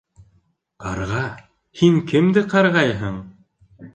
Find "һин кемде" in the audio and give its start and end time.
1.81-2.45